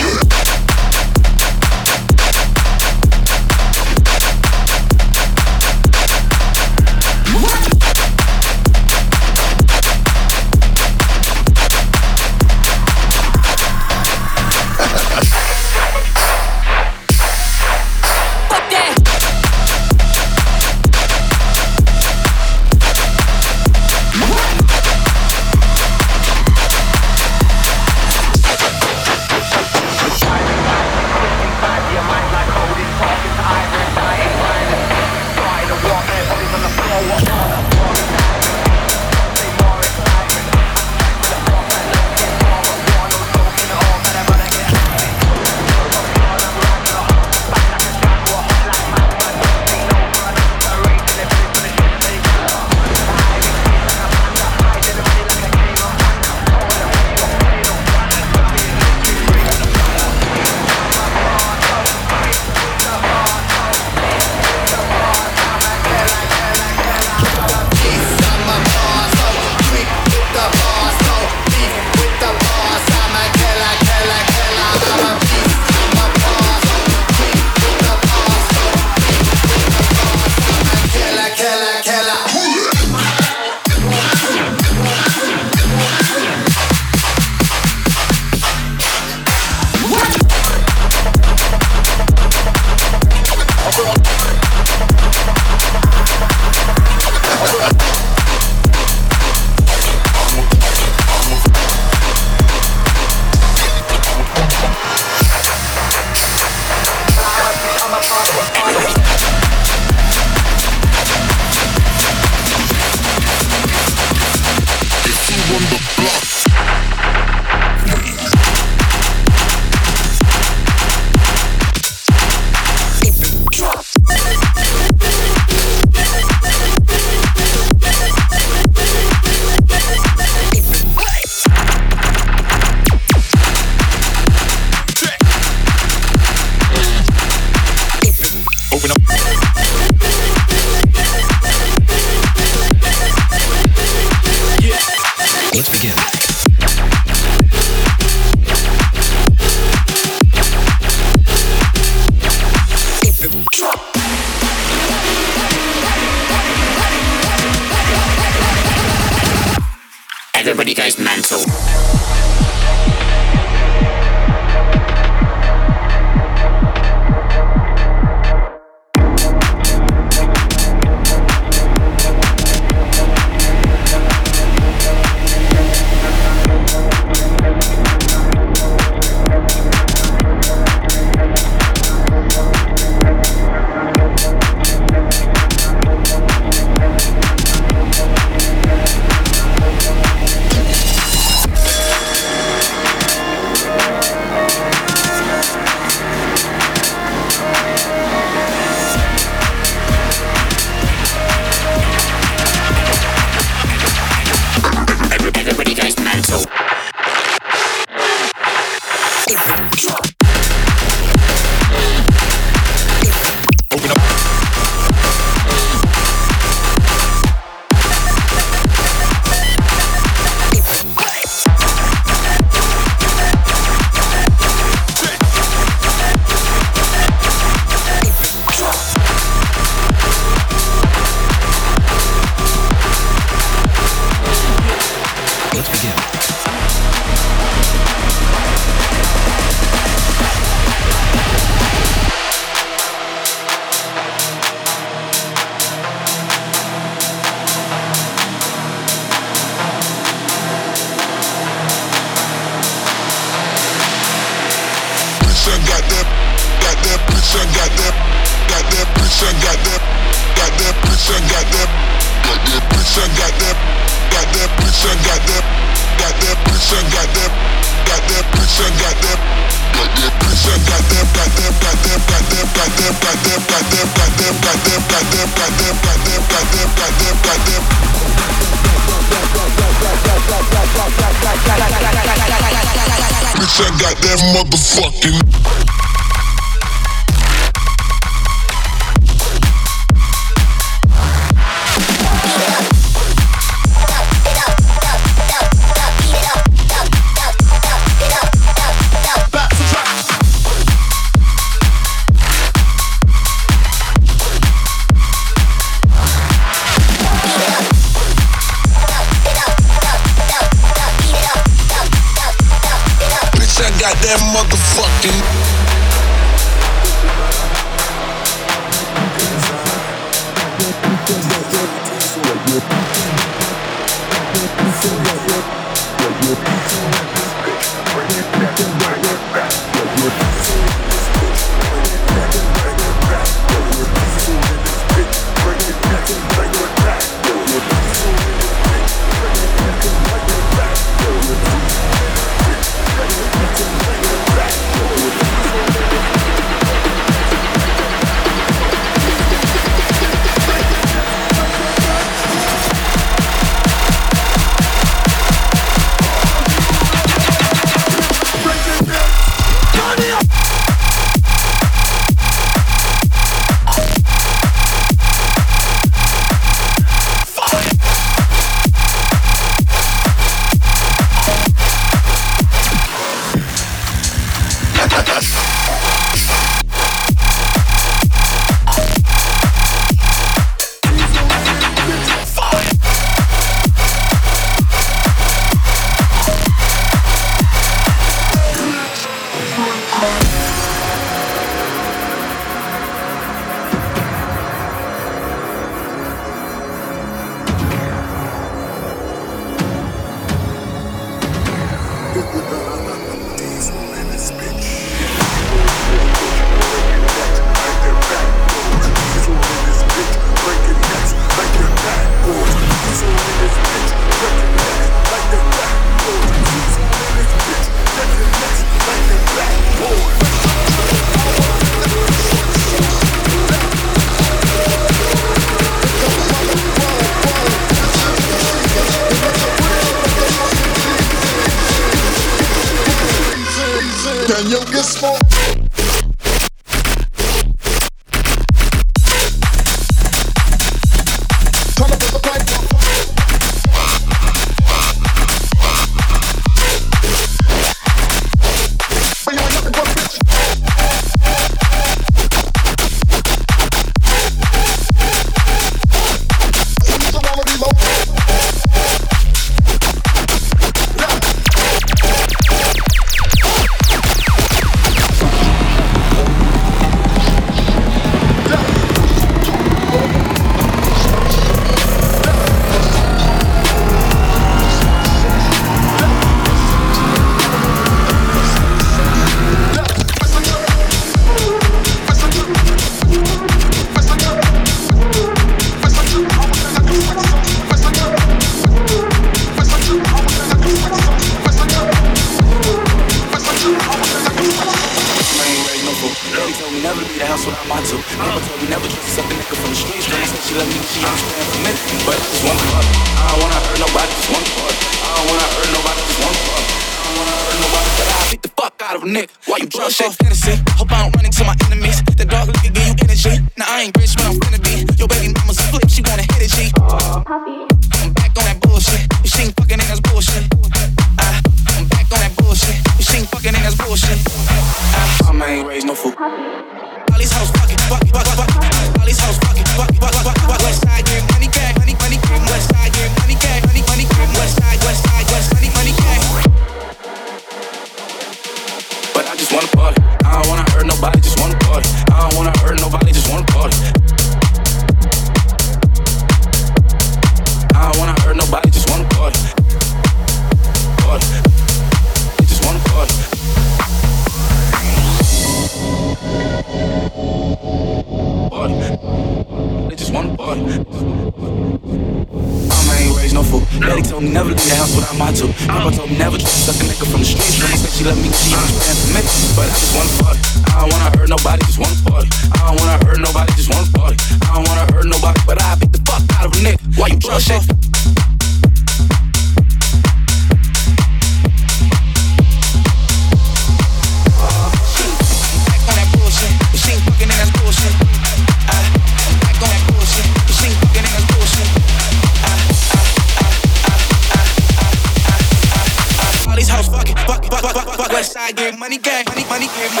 gang, 599.73 599.95
money, 599.95 600.00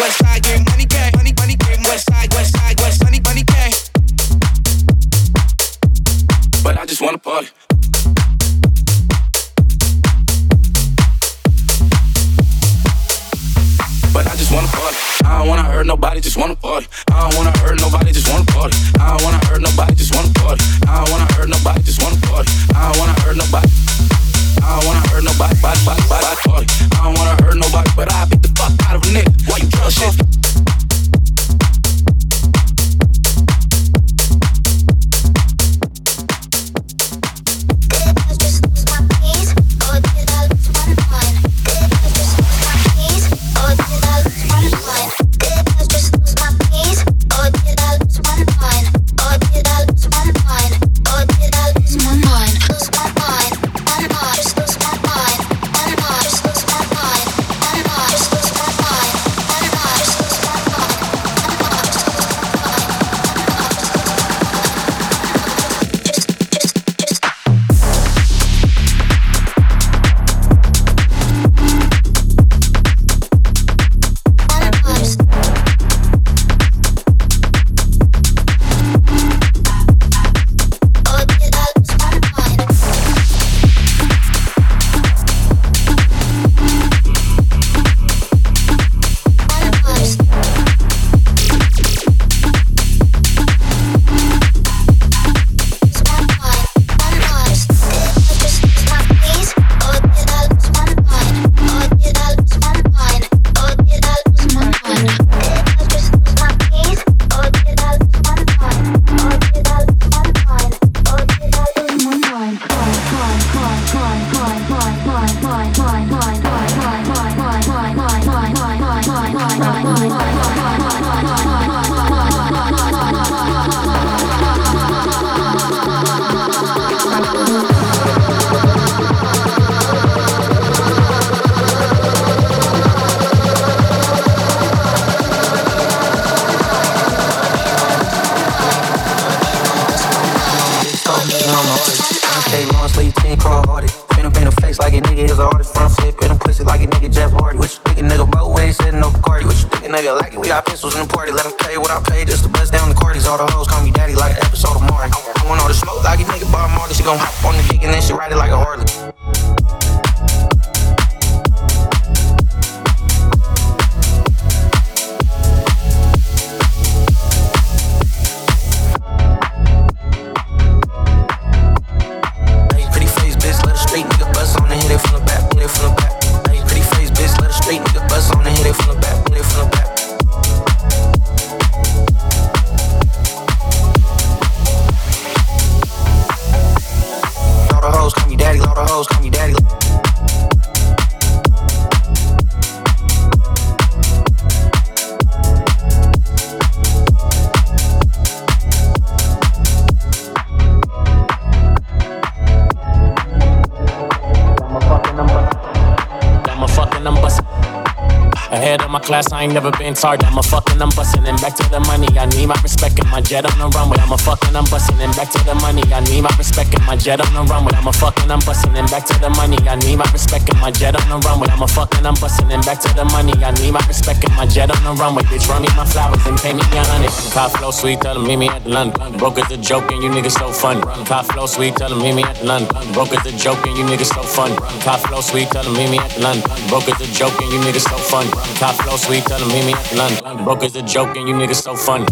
class, 209.01 209.31
I 209.31 209.43
ain't 209.43 209.53
never 209.53 209.71
been 209.71 209.93
tarred. 209.93 210.23
I'm 210.23 210.37
a 210.37 210.43
fucking, 210.43 210.81
I'm 210.81 210.89
busting 210.95 211.25
and 211.25 211.39
back 211.41 211.55
to 211.55 211.65
the 211.69 211.79
money. 211.81 212.07
I 212.17 212.25
need 212.27 212.47
my 212.47 212.55
respect 212.61 212.99
and 212.99 213.09
my 213.09 213.21
jet 213.21 213.45
on 213.45 213.57
the 213.57 213.67
runway. 213.75 213.97
I'm 213.97 214.11
a 214.11 214.17
fucking, 214.17 214.55
I'm 214.55 214.65
busting 214.69 214.99
and 215.01 215.13
back 215.15 215.29
to 215.31 215.39
the 215.43 215.55
money. 215.55 215.83
I 215.91 215.99
need 216.01 216.21
my 216.21 216.31
respect 216.37 216.73
and 216.73 216.85
my 216.85 216.95
jet 216.95 217.19
on 217.19 217.33
the 217.33 217.43
runway. 217.51 217.73
I'm 217.73 217.87
a 217.87 217.93
fucking, 217.93 218.29
I'm 218.31 218.39
busting 218.45 218.75
and 218.75 218.89
back 218.89 219.05
to 219.09 219.17
the 219.19 219.29
money. 219.29 219.57
I 219.67 219.75
need 219.75 219.97
my 219.97 220.07
respect 220.13 220.49
and 220.49 220.59
my 220.61 220.71
jet 220.71 220.95
on 220.95 221.07
the 221.09 221.17
runway. 221.27 221.49
I'm 221.49 221.61
a 221.61 221.67
fucking, 221.67 222.05
I'm 222.05 222.15
busting 222.15 222.51
and 222.51 222.63
back 222.63 222.79
to 222.81 222.89
the 222.93 223.05
money. 223.05 223.33
I 223.43 223.51
need 223.59 223.71
my 223.73 223.83
respect 223.87 224.23
and 224.23 224.35
my 224.35 224.45
jet 224.45 224.69
on 224.71 224.81
the 224.83 224.93
runway. 225.01 225.23
Bitch, 225.27 225.49
run 225.49 225.61
me 225.61 225.69
my 225.75 225.85
flowers 225.85 226.23
and 226.27 226.37
pay 226.37 226.53
me 226.53 226.61
a 226.61 226.83
hundred. 226.85 227.11
Car 227.33 227.49
flow 227.49 227.71
sweet, 227.71 228.01
tell 228.01 228.15
them 228.15 228.27
meet 228.27 228.37
me 228.37 228.47
at 228.49 228.63
the 228.63 228.69
London. 228.69 229.17
Broke 229.17 229.39
as 229.39 229.49
a 229.51 229.57
joke 229.57 229.91
and 229.91 230.03
you 230.03 230.09
niggas 230.09 230.37
so 230.37 230.51
funny. 230.51 230.81
Car 231.05 231.23
flow 231.23 231.45
sweet, 231.45 231.75
tell 231.75 231.89
them 231.89 231.99
meet 231.99 232.15
me 232.15 232.23
at 232.23 232.35
the 232.37 232.45
London. 232.45 232.69
Broke 232.93 233.13
as 233.13 233.25
a 233.25 233.33
joke 233.37 233.65
and 233.65 233.77
you 233.77 233.83
niggas 233.85 234.13
so 234.13 234.23
funny. 234.23 234.55
Car 234.85 234.97
flow 234.99 235.21
sweet, 235.21 235.49
tell 235.49 235.63
them 235.63 235.73
meet 235.73 235.89
me 235.89 235.97
at 235.99 236.11
the 236.11 236.21
London. 236.21 236.43
Broke 236.69 236.87
as 236.89 236.99
a 237.01 237.07
joke 237.13 237.35
and 237.41 237.51
you 237.51 237.59
niggas 237.65 237.87
so 237.89 237.97
funny. 237.97 238.29
Car 238.59 238.73
flow 238.73 238.90
sweet, 238.97 239.23
tell 239.23 239.39
them 239.39 239.47
meet 239.49 239.65
me 239.65 239.73
at 239.73 239.95
London. 239.95 240.43
Broke 240.43 240.63
as 240.63 240.75
a 240.75 240.81
joke 240.81 241.15
and 241.15 241.27
you 241.27 241.33
niggas 241.35 241.61
so 241.61 241.75
funny. 241.75 242.05